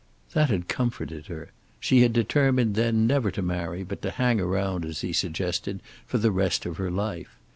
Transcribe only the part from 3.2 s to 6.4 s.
to marry but to hang around, as he suggested, for the